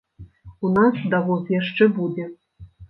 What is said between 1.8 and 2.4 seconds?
будзе.